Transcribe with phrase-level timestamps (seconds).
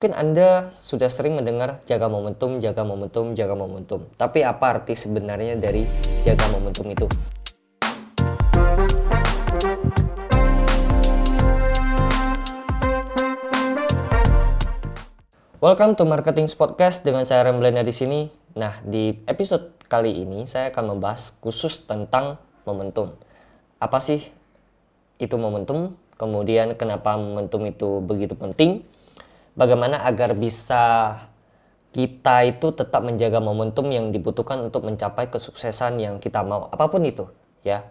[0.00, 4.08] Mungkin Anda sudah sering mendengar jaga momentum, jaga momentum, jaga momentum.
[4.16, 5.84] Tapi apa arti sebenarnya dari
[6.24, 7.04] jaga momentum itu?
[15.60, 18.32] Welcome to Marketing Podcast dengan saya Remblenda di sini.
[18.56, 23.20] Nah, di episode kali ini saya akan membahas khusus tentang momentum.
[23.76, 24.24] Apa sih
[25.20, 25.92] itu momentum?
[26.16, 28.80] Kemudian kenapa momentum itu begitu penting?
[29.54, 31.16] Bagaimana agar bisa
[31.90, 37.02] kita itu tetap menjaga momentum yang dibutuhkan untuk mencapai kesuksesan yang kita mau, apa pun
[37.02, 37.26] itu,
[37.66, 37.82] ya.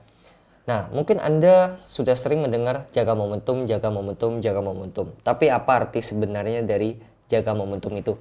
[0.69, 5.11] Nah, mungkin Anda sudah sering mendengar jaga momentum, jaga momentum, jaga momentum.
[5.25, 6.95] Tapi apa arti sebenarnya dari
[7.25, 8.13] jaga momentum itu?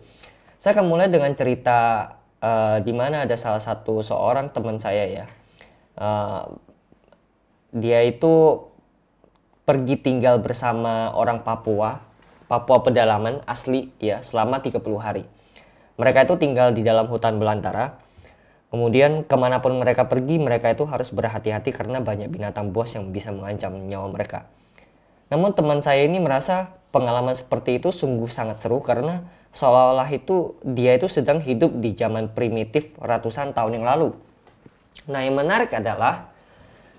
[0.57, 2.09] Saya akan mulai dengan cerita
[2.41, 5.27] uh, di mana ada salah satu seorang teman saya ya.
[5.95, 6.57] Uh,
[7.77, 8.65] dia itu
[9.69, 12.08] pergi tinggal bersama orang Papua
[12.49, 15.29] Papua pedalaman asli ya selama 30 hari.
[16.01, 18.01] Mereka itu tinggal di dalam hutan belantara.
[18.73, 23.13] Kemudian ke mana pun mereka pergi, mereka itu harus berhati-hati karena banyak binatang buas yang
[23.13, 24.49] bisa mengancam nyawa mereka.
[25.29, 30.97] Namun teman saya ini merasa pengalaman seperti itu sungguh sangat seru karena seolah-olah itu dia
[30.97, 34.17] itu sedang hidup di zaman primitif ratusan tahun yang lalu.
[35.09, 36.33] Nah yang menarik adalah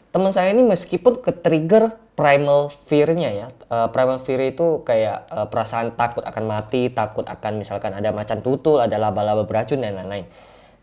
[0.10, 3.48] teman saya ini meskipun ke trigger primal fear-nya ya.
[3.72, 8.44] Uh, primal fear itu kayak uh, perasaan takut akan mati, takut akan misalkan ada macan
[8.44, 10.28] tutul, ada laba-laba beracun dan lain-lain.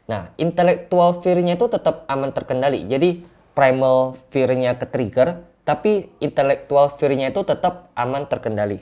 [0.06, 2.86] Nah, intellectual fear-nya itu tetap aman terkendali.
[2.86, 8.80] Jadi primal fear-nya ke trigger, tapi intellectual fear-nya itu tetap aman terkendali.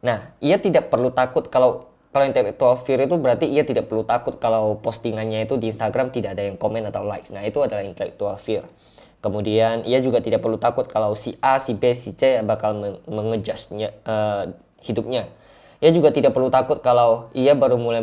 [0.00, 4.34] Nah, ia tidak perlu takut kalau kalau intellectual fear itu berarti ia tidak perlu takut
[4.42, 7.30] kalau postingannya itu di Instagram tidak ada yang komen atau likes.
[7.30, 8.66] Nah, itu adalah intellectual fear.
[9.20, 13.92] Kemudian ia juga tidak perlu takut kalau si A, si B, si C bakal mengejasnya
[14.08, 14.48] uh,
[14.80, 15.28] hidupnya.
[15.84, 18.00] Ia juga tidak perlu takut kalau ia baru mulai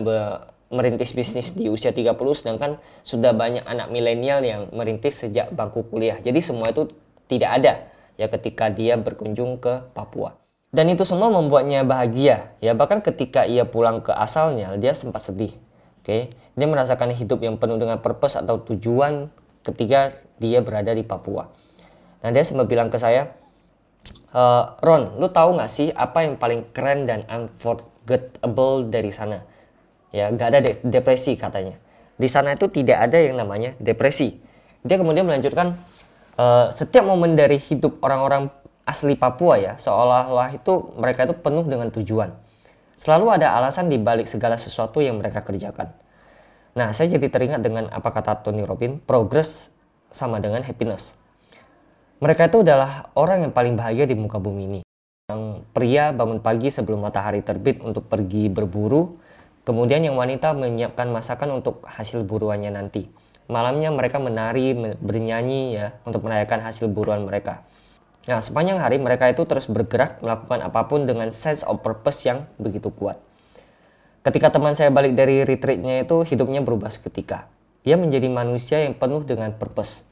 [0.70, 6.22] merintis bisnis di usia 30 sedangkan sudah banyak anak milenial yang merintis sejak bangku kuliah.
[6.22, 6.86] Jadi semua itu
[7.26, 7.74] tidak ada
[8.20, 10.38] ya ketika dia berkunjung ke Papua.
[10.68, 15.56] Dan itu semua membuatnya bahagia ya bahkan ketika ia pulang ke asalnya dia sempat sedih.
[16.04, 16.22] Oke, okay?
[16.56, 19.28] dia merasakan hidup yang penuh dengan purpose atau tujuan
[19.68, 21.52] ketika dia berada di Papua.
[22.24, 23.36] Nah dia sempat bilang ke saya,
[24.32, 24.44] e,
[24.80, 29.44] Ron, lu tahu nggak sih apa yang paling keren dan unforgettable dari sana?
[30.16, 31.76] Ya, nggak ada de depresi katanya.
[32.18, 34.40] Di sana itu tidak ada yang namanya depresi.
[34.82, 35.76] Dia kemudian melanjutkan,
[36.40, 38.48] e, setiap momen dari hidup orang-orang
[38.88, 42.32] asli Papua ya, seolah-olah itu mereka itu penuh dengan tujuan.
[42.98, 45.94] Selalu ada alasan di balik segala sesuatu yang mereka kerjakan.
[46.78, 49.74] Nah, saya jadi teringat dengan apa kata Tony Robbins, progress
[50.14, 51.18] sama dengan happiness.
[52.22, 54.82] Mereka itu adalah orang yang paling bahagia di muka bumi ini.
[55.26, 59.18] Yang pria bangun pagi sebelum matahari terbit untuk pergi berburu,
[59.66, 63.10] kemudian yang wanita menyiapkan masakan untuk hasil buruannya nanti.
[63.50, 67.66] Malamnya mereka menari, bernyanyi ya untuk merayakan hasil buruan mereka.
[68.30, 72.46] Nah, sepanjang hari mereka itu terus bergerak melakukan apa pun dengan sense of purpose yang
[72.62, 73.18] begitu kuat.
[74.28, 77.48] Ketika teman saya balik dari retreatnya itu hidupnya berubah seketika.
[77.88, 80.04] Ia menjadi manusia yang penuh dengan purpose.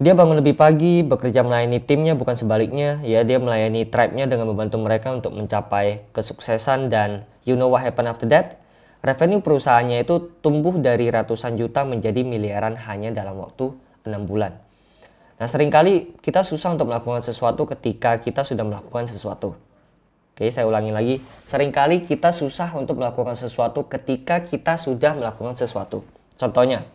[0.00, 2.96] Dia bangun lebih pagi, bekerja melayani timnya bukan sebaliknya.
[3.04, 8.08] Ya, dia melayani tribe-nya dengan membantu mereka untuk mencapai kesuksesan dan you know what happened
[8.08, 8.56] after that?
[9.04, 13.76] Revenue perusahaannya itu tumbuh dari ratusan juta menjadi miliaran hanya dalam waktu
[14.08, 14.56] 6 bulan.
[15.36, 19.60] Nah, sering kali kita susah untuk melakukan sesuatu ketika kita sudah melakukan sesuatu.
[20.38, 21.18] Oke, saya ulangi lagi.
[21.50, 26.06] Seringkali kita susah untuk melakukan sesuatu ketika kita sudah melakukan sesuatu.
[26.38, 26.86] Contohnya,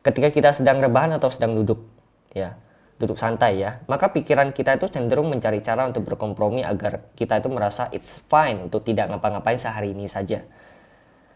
[0.00, 1.84] ketika kita sedang rebahan atau sedang duduk,
[2.32, 2.56] ya,
[2.96, 7.52] duduk santai ya, maka pikiran kita itu cenderung mencari cara untuk berkompromi agar kita itu
[7.52, 10.40] merasa it's fine untuk tidak ngapa-ngapain sehari ini saja.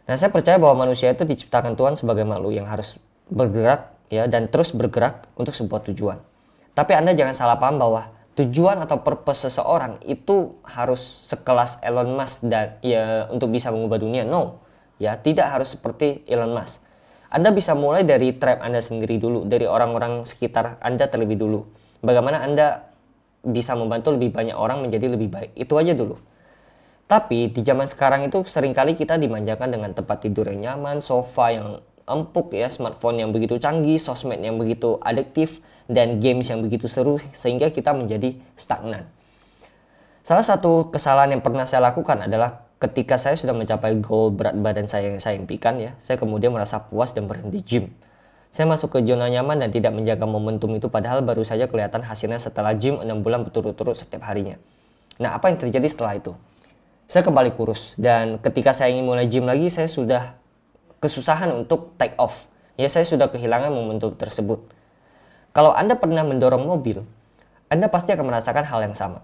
[0.09, 2.97] Nah, saya percaya bahwa manusia itu diciptakan Tuhan sebagai makhluk yang harus
[3.29, 6.17] bergerak ya dan terus bergerak untuk sebuah tujuan.
[6.73, 8.09] Tapi Anda jangan salah paham bahwa
[8.39, 14.23] tujuan atau purpose seseorang itu harus sekelas Elon Musk dan ya untuk bisa mengubah dunia.
[14.23, 14.63] No,
[15.03, 16.79] ya tidak harus seperti Elon Musk.
[17.31, 21.63] Anda bisa mulai dari tribe Anda sendiri dulu, dari orang-orang sekitar Anda terlebih dulu.
[22.03, 22.91] Bagaimana Anda
[23.41, 25.51] bisa membantu lebih banyak orang menjadi lebih baik.
[25.55, 26.19] Itu aja dulu.
[27.11, 31.51] Tapi di zaman sekarang itu sering kali kita dimanjakan dengan tempat tidur yang nyaman, sofa
[31.51, 36.91] yang empuk ya, smartphone yang begitu canggih, sosmed yang begitu adiktif, dan games yang begitu
[36.91, 39.07] seru sehingga kita menjadi stagnan.
[40.27, 44.91] Salah satu kesalahan yang pernah saya lakukan adalah ketika saya sudah mencapai goal berat badan
[44.91, 47.87] saya yang saya impikan ya, saya kemudian merasa puas dan berhenti gym.
[48.51, 52.43] Saya masuk ke zona nyaman dan tidak menjaga momentum itu padahal baru saja kelihatan hasilnya
[52.43, 54.59] setelah gym 6 bulan berturut-turut setiap harinya.
[55.23, 56.35] Nah, apa yang terjadi setelah itu?
[57.11, 57.99] saya kembali kurus.
[57.99, 60.39] Dan ketika saya ingin mulai gym lagi, saya sudah
[61.01, 62.47] kesusahan untuk take off.
[62.77, 64.61] Ya, saya sudah kehilangan momentum tersebut.
[65.53, 67.03] Kalau Anda pernah mendorong mobil,
[67.69, 69.21] Anda pasti akan merasakan hal yang sama.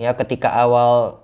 [0.00, 1.20] Ya, ketika awal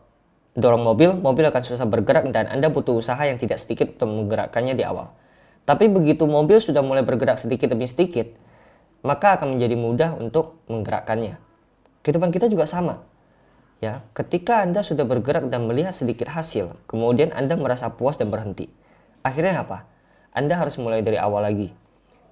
[0.52, 4.76] dorong mobil, mobil akan susah bergerak dan Anda butuh usaha yang tidak sedikit untuk menggerakkannya
[4.76, 5.16] di awal.
[5.64, 8.28] Tapi begitu mobil sudah mulai bergerak sedikit demi sedikit,
[9.00, 11.38] maka akan menjadi mudah untuk menggerakkannya.
[12.02, 13.06] Kehidupan kita juga sama.
[13.82, 18.70] Ya, ketika Anda sudah bergerak dan melihat sedikit hasil, kemudian Anda merasa puas dan berhenti.
[19.22, 19.86] Akhirnya apa?
[20.34, 21.70] Anda harus mulai dari awal lagi.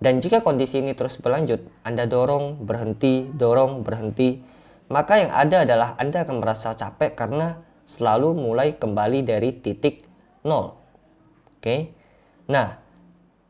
[0.01, 4.41] Dan jika kondisi ini terus berlanjut, Anda dorong, berhenti, dorong, berhenti,
[4.89, 10.03] maka yang ada adalah Anda akan merasa capek karena selalu mulai kembali dari titik
[10.43, 10.75] nol.
[11.61, 11.93] Oke.
[12.49, 12.81] Nah,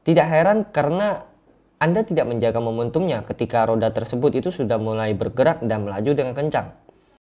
[0.02, 1.22] tidak heran karena
[1.80, 6.76] Anda tidak menjaga momentumnya ketika roda tersebut itu sudah mulai bergerak dan melaju dengan kencang.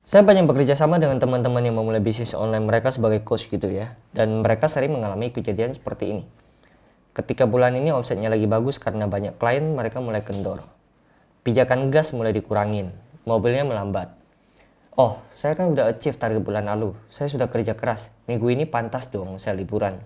[0.07, 3.99] Saya banyak bekerja sama dengan teman-teman yang memulai bisnis online mereka sebagai coach gitu ya.
[4.15, 6.23] Dan mereka sering mengalami kejadian seperti ini.
[7.11, 10.63] Ketika bulan ini omsetnya lagi bagus karena banyak klien, mereka mulai kendor.
[11.43, 12.95] Pijakan gas mulai dikurangin,
[13.27, 14.15] mobilnya melambat.
[14.95, 16.95] Oh, saya kan udah achieve target bulan lalu.
[17.11, 18.07] Saya sudah kerja keras.
[18.31, 19.99] Minggu ini pantas dong saya liburan.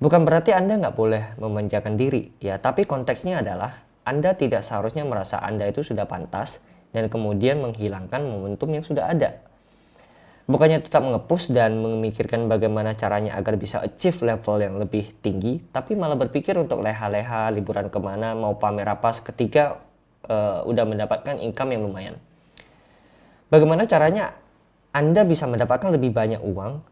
[0.00, 2.56] Bukan berarti Anda nggak boleh memanjakan diri, ya.
[2.56, 8.70] Tapi konteksnya adalah Anda tidak seharusnya merasa Anda itu sudah pantas dan kemudian menghilangkan momentum
[8.74, 9.38] yang sudah ada.
[10.50, 15.94] Bukannya tetap mengepus dan memikirkan bagaimana caranya agar bisa achieve level yang lebih tinggi, tapi
[15.94, 19.78] malah berpikir untuk leha-leha, liburan ke mana, mau pamer apa ketika
[20.26, 22.16] uh, udah mendapatkan income yang lumayan.
[23.46, 24.34] Bagaimana caranya
[24.90, 26.82] Anda bisa mendapatkan lebih banyak uang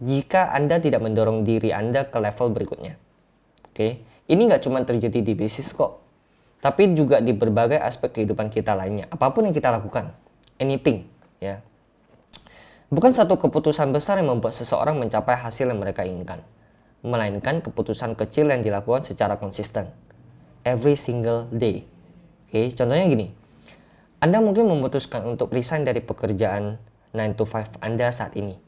[0.00, 2.96] jika Anda tidak mendorong diri Anda ke level berikutnya?
[3.68, 6.00] Oke, ini nggak cuma terjadi di bisnis kok,
[6.60, 9.08] tapi juga di berbagai aspek kehidupan kita lainnya.
[9.08, 10.12] Apa pun yang kita lakukan,
[10.60, 11.08] anything,
[11.40, 11.64] ya.
[12.92, 16.44] Bukan satu keputusan besar yang membuat seseorang mencapai hasil yang mereka inginkan,
[17.00, 19.88] melainkan keputusan kecil yang dilakukan secara konsisten.
[20.60, 21.88] Every single day.
[22.52, 23.32] Oke, contohnya gini.
[24.20, 26.76] Anda mungkin memutuskan untuk resign dari pekerjaan
[27.16, 28.60] 9 to 5 Anda saat ini.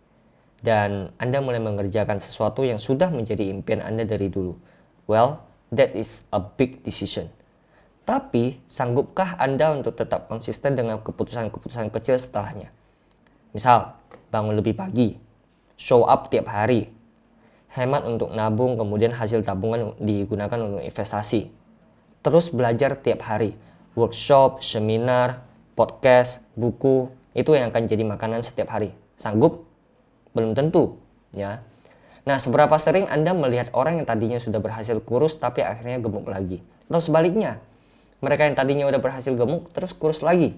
[0.64, 4.56] Dan Anda mulai mengerjakan sesuatu yang sudah menjadi impian Anda dari dulu.
[5.04, 7.28] Well, that is a big decision
[8.02, 12.74] tapi, sanggupkah Anda untuk tetap konsisten dengan keputusan-keputusan kecil setelahnya?
[13.54, 13.94] Misal,
[14.34, 15.14] bangun lebih pagi,
[15.78, 16.90] show up tiap hari,
[17.70, 21.54] hemat untuk nabung, kemudian hasil tabungan digunakan untuk investasi.
[22.26, 23.54] Terus belajar tiap hari,
[23.94, 25.46] workshop, seminar,
[25.78, 27.06] podcast, buku,
[27.38, 28.90] itu yang akan jadi makanan setiap hari.
[29.14, 29.62] Sanggup?
[30.34, 30.98] Belum tentu,
[31.30, 31.62] ya.
[32.26, 36.62] Nah, seberapa sering Anda melihat orang yang tadinya sudah berhasil kurus tapi akhirnya gemuk lagi?
[36.86, 37.62] Atau sebaliknya,
[38.22, 40.54] mereka yang tadinya udah berhasil gemuk terus kurus lagi.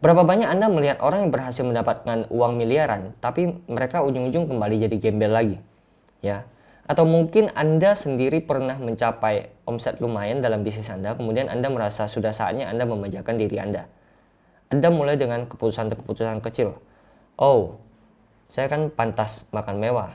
[0.00, 4.96] Berapa banyak Anda melihat orang yang berhasil mendapatkan uang miliaran, tapi mereka ujung-ujung kembali jadi
[5.00, 5.56] gembel lagi?
[6.24, 6.48] Ya.
[6.84, 12.32] Atau mungkin Anda sendiri pernah mencapai omset lumayan dalam bisnis Anda, kemudian Anda merasa sudah
[12.36, 13.88] saatnya Anda memanjakan diri Anda.
[14.68, 16.76] Anda mulai dengan keputusan-keputusan kecil.
[17.40, 17.80] Oh,
[18.48, 20.12] saya kan pantas makan mewah.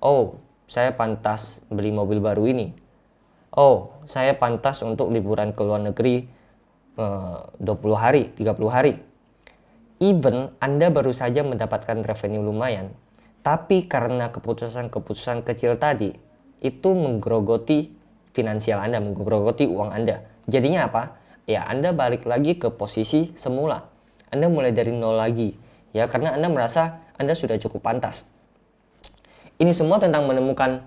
[0.00, 2.87] Oh, saya pantas beli mobil baru ini
[3.54, 6.26] oh saya pantas untuk liburan ke luar negeri
[6.96, 7.64] eh, 20
[7.96, 8.94] hari, 30 hari.
[9.98, 12.94] Even Anda baru saja mendapatkan revenue lumayan,
[13.42, 16.14] tapi karena keputusan-keputusan kecil tadi,
[16.62, 17.90] itu menggerogoti
[18.30, 20.22] finansial Anda, menggerogoti uang Anda.
[20.46, 21.18] Jadinya apa?
[21.48, 23.90] Ya, Anda balik lagi ke posisi semula.
[24.28, 25.56] Anda mulai dari nol lagi.
[25.96, 28.22] Ya, karena Anda merasa Anda sudah cukup pantas.
[29.58, 30.86] Ini semua tentang menemukan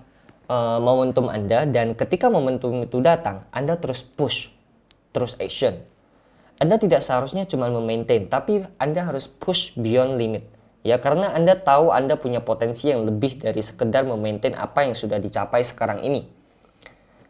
[0.52, 4.52] uh, momentum Anda dan ketika momentum itu datang, Anda terus push,
[5.16, 5.80] terus action.
[6.60, 10.44] Anda tidak seharusnya cuma memaintain, tapi Anda harus push beyond limit.
[10.82, 15.18] Ya, karena Anda tahu Anda punya potensi yang lebih dari sekedar memaintain apa yang sudah
[15.18, 16.26] dicapai sekarang ini.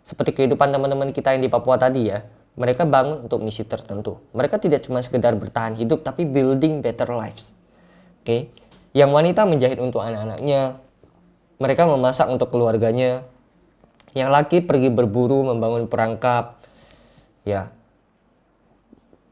[0.03, 2.25] Seperti kehidupan teman-teman kita yang di Papua tadi ya,
[2.59, 4.21] mereka bangun untuk misi tertentu.
[4.37, 7.57] Mereka tidak cuma sekedar bertahan hidup, tapi building better lives.
[8.21, 8.41] Oke, okay?
[8.93, 10.81] yang wanita menjahit untuk anak-anaknya,
[11.63, 13.23] mereka memasak untuk keluarganya.
[14.13, 16.59] Yang laki pergi berburu, membangun perangkap.
[17.47, 17.71] Ya.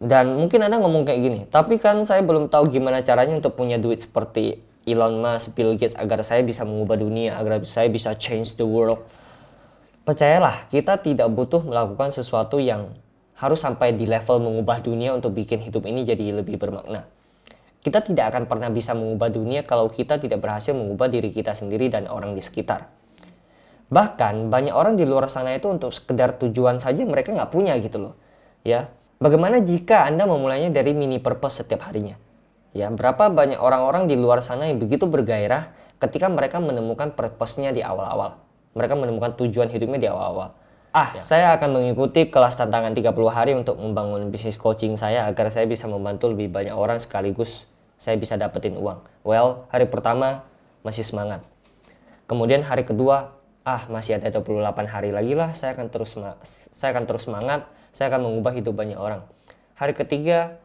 [0.00, 3.76] Dan mungkin Anda ngomong kayak gini, tapi kan saya belum tahu gimana caranya untuk punya
[3.76, 8.56] duit seperti Elon Musk, Bill Gates agar saya bisa mengubah dunia, agar saya bisa change
[8.56, 9.04] the world.
[10.08, 12.96] Percayalah, kita tidak butuh melakukan sesuatu yang
[13.36, 17.04] harus sampai di level mengubah dunia untuk bikin hidup ini jadi lebih bermakna.
[17.80, 21.88] Kita tidak akan pernah bisa mengubah dunia kalau kita tidak berhasil mengubah diri kita sendiri
[21.88, 22.92] dan orang di sekitar.
[23.88, 27.98] Bahkan banyak orang di luar sana itu untuk sekedar tujuan saja mereka nggak punya gitu
[27.98, 28.14] loh.
[28.62, 32.20] Ya, bagaimana jika Anda memulainya dari mini purpose setiap harinya?
[32.70, 37.82] Ya, berapa banyak orang-orang di luar sana yang begitu bergairah ketika mereka menemukan purpose-nya di
[37.82, 38.38] awal-awal.
[38.78, 40.54] Mereka menemukan tujuan hidupnya di awal-awal.
[40.90, 41.22] Ah, ya.
[41.22, 45.86] saya akan mengikuti kelas tantangan 30 hari untuk membangun bisnis coaching saya agar saya bisa
[45.86, 48.98] membantu lebih banyak orang sekaligus saya bisa dapetin uang.
[49.22, 50.42] Well, hari pertama
[50.82, 51.46] masih semangat.
[52.26, 56.18] Kemudian hari kedua, ah masih ada 28 hari lagi lah, saya akan terus
[56.74, 59.22] saya akan terus semangat, saya akan mengubah hidup banyak orang.
[59.78, 60.58] Hari ketiga,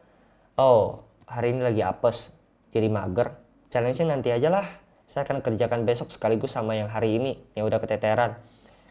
[0.58, 2.34] oh hari ini lagi apes,
[2.74, 3.36] jadi mager.
[3.70, 4.66] Challenge-nya nanti aja lah.
[5.06, 8.42] Saya akan kerjakan besok sekaligus sama yang hari ini, yang udah keteteran.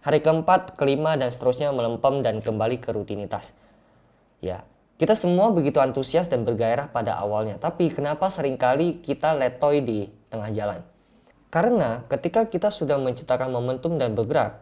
[0.05, 3.57] Hari keempat, kelima, dan seterusnya melempem dan kembali ke rutinitas.
[4.37, 4.61] Ya,
[5.01, 7.57] kita semua begitu antusias dan bergairah pada awalnya.
[7.57, 10.85] Tapi kenapa sering kali kita letoy di tengah jalan?
[11.49, 14.61] Karena ketika kita sudah menciptakan momentum dan bergerak,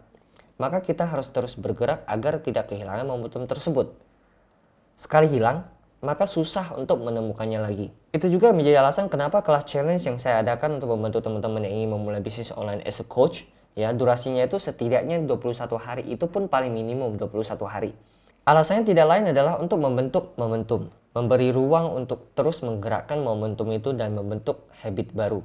[0.56, 3.92] maka kita harus terus bergerak agar tidak kehilangan momentum tersebut.
[4.96, 5.68] Sekali hilang,
[6.00, 7.92] maka susah untuk menemukannya lagi.
[8.16, 11.90] Itu juga menjadi alasan kenapa kelas challenge yang saya adakan untuk membantu teman-teman yang ingin
[12.00, 13.44] memulai bisnis online as a coach,
[13.74, 17.92] ya durasinya itu setidaknya 21 hari, itu pun paling minimum 21 hari.
[18.44, 24.18] Alasannya tidak lain adalah untuk membentuk momentum, memberi ruang untuk terus menggerakkan momentum itu dan
[24.18, 25.40] membentuk habit baru.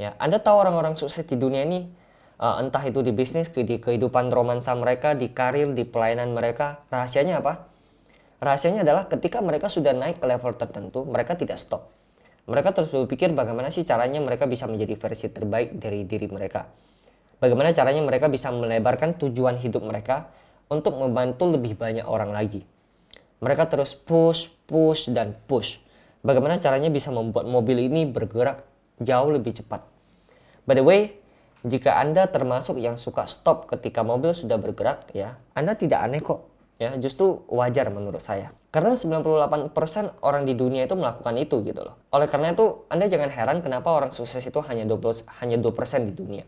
[0.00, 1.92] Ya, Anda tahu orang-orang sukses di dunia ini,
[2.40, 7.44] uh, entah itu di bisnis, di kehidupan romansa mereka, di karir, di pelayanan mereka, rahasianya
[7.44, 7.68] apa?
[8.42, 11.92] Rahasianya adalah ketika mereka sudah naik ke level tertentu, mereka tidak stop.
[12.50, 16.66] Mereka terus berpikir bagaimana sih caranya mereka bisa menjadi versi terbaik dari diri mereka.
[17.42, 20.30] Bagaimana caranya mereka bisa melebarkan tujuan hidup mereka
[20.70, 22.62] untuk membantu lebih banyak orang lagi.
[23.42, 25.82] Mereka terus push, push, dan push.
[26.22, 28.62] Bagaimana caranya bisa membuat mobil ini bergerak
[29.02, 29.82] jauh lebih cepat.
[30.62, 31.18] By the way,
[31.66, 36.52] jika Anda termasuk yang suka stop ketika mobil sudah bergerak, ya, Anda tidak aneh kok
[36.82, 39.70] ya justru wajar menurut saya karena 98%
[40.26, 43.86] orang di dunia itu melakukan itu gitu loh oleh karena itu anda jangan heran kenapa
[43.94, 46.42] orang sukses itu hanya 20 hanya 2% di dunia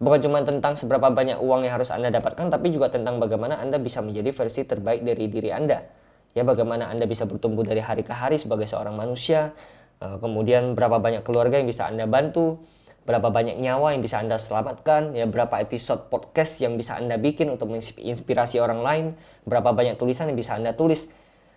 [0.00, 3.76] bukan cuma tentang seberapa banyak uang yang harus anda dapatkan tapi juga tentang bagaimana anda
[3.76, 5.84] bisa menjadi versi terbaik dari diri anda
[6.32, 9.52] ya bagaimana anda bisa bertumbuh dari hari ke hari sebagai seorang manusia
[10.00, 12.64] eh, kemudian berapa banyak keluarga yang bisa anda bantu
[13.10, 17.48] berapa banyak nyawa yang bisa Anda selamatkan, ya berapa episode podcast yang bisa Anda bikin
[17.48, 19.04] untuk menginspirasi orang lain,
[19.48, 21.08] berapa banyak tulisan yang bisa Anda tulis.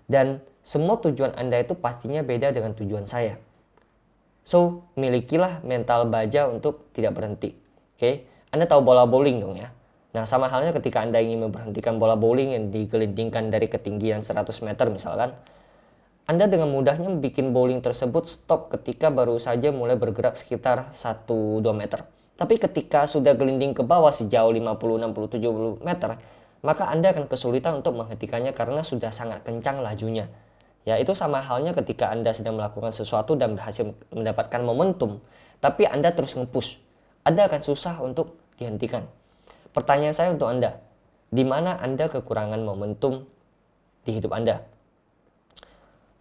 [0.07, 3.39] Dan semua tujuan Anda itu pastinya beda dengan tujuan saya.
[4.43, 7.55] So, milikilah mental baja untuk tidak berhenti.
[7.95, 8.15] Oke, okay?
[8.53, 9.73] Anda tahu bola bowling dong ya.
[10.13, 14.85] Nah, sama halnya ketika Anda ingin memberhentikan bola bowling yang digelindingkan dari ketinggian 100 meter
[14.93, 15.33] misalkan,
[16.23, 22.07] anda dengan mudahnya bikin bowling tersebut stop ketika baru saja mulai bergerak sekitar 1-2 meter.
[22.39, 24.63] Tapi ketika sudah gelinding ke bawah sejauh 50,
[25.03, 26.15] 60, 70 meter,
[26.63, 30.31] maka Anda akan kesulitan untuk menghentikannya karena sudah sangat kencang lajunya.
[30.87, 35.19] Ya, itu sama halnya ketika Anda sedang melakukan sesuatu dan berhasil mendapatkan momentum,
[35.59, 36.79] tapi Anda terus ngepush.
[37.27, 39.03] Anda akan susah untuk dihentikan.
[39.75, 40.79] Pertanyaan saya untuk Anda,
[41.27, 43.27] di mana Anda kekurangan momentum
[44.07, 44.63] di hidup Anda?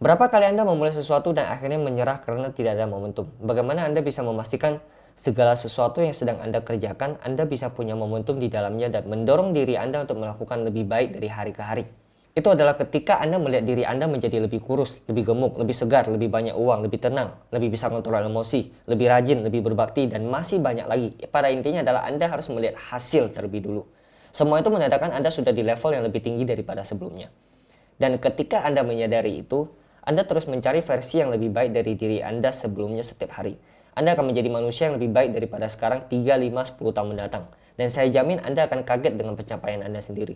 [0.03, 3.31] Berapa kali Anda memulai sesuatu dan akhirnya menyerah karena tidak ada momentum?
[3.39, 4.83] Bagaimana Anda bisa memastikan
[5.15, 9.79] segala sesuatu yang sedang Anda kerjakan, Anda bisa punya momentum di dalamnya dan mendorong diri
[9.79, 12.02] Anda untuk melakukan lebih baik dari hari ke hari?
[12.33, 16.33] Itu adalah ketika Anda melihat diri Anda menjadi lebih kurus, lebih gemuk, lebih segar, lebih
[16.33, 20.89] banyak uang, lebih tenang, lebih bisa kontrol emosi, lebih rajin, lebih berbakti, dan masih banyak
[20.89, 21.13] lagi.
[21.29, 23.85] Pada intinya adalah Anda harus melihat hasil terlebih dulu.
[24.33, 27.29] Semua itu menandakan Anda sudah di level yang lebih tinggi daripada sebelumnya.
[28.01, 29.69] Dan ketika Anda menyadari itu,
[30.03, 33.55] anda terus mencari versi yang lebih baik dari diri Anda sebelumnya setiap hari.
[33.95, 37.47] Anda akan menjadi manusia yang lebih baik daripada sekarang 3, 5, 10 tahun mendatang.
[37.79, 40.35] Dan saya jamin Anda akan kaget dengan pencapaian Anda sendiri.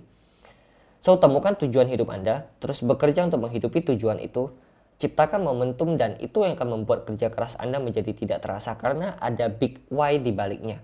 [0.98, 4.50] So, temukan tujuan hidup Anda, terus bekerja untuk menghidupi tujuan itu,
[4.98, 9.46] ciptakan momentum dan itu yang akan membuat kerja keras Anda menjadi tidak terasa karena ada
[9.48, 10.82] big why di baliknya.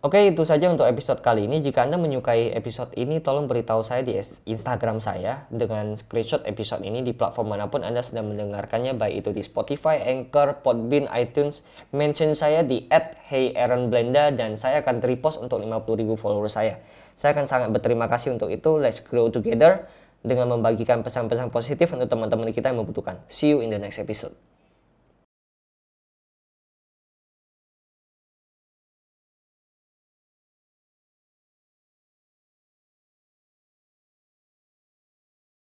[0.00, 1.60] Oke, itu saja untuk episode kali ini.
[1.60, 4.16] Jika Anda menyukai episode ini, tolong beritahu saya di
[4.48, 9.30] Instagram saya dengan screenshot episode ini di platform mana pun Anda sedang mendengarkannya, baik itu
[9.36, 11.60] di Spotify, Anchor, Podbean, iTunes.
[11.92, 12.88] Mention saya di
[13.28, 16.80] @heyaaronblenda dan saya akan repost untuk 50.000 follower saya.
[17.12, 18.80] Saya akan sangat berterima kasih untuk itu.
[18.80, 19.84] Let's grow together
[20.24, 23.20] dengan membagikan pesan-pesan positif untuk teman-teman kita yang membutuhkan.
[23.28, 24.32] See you in the next episode.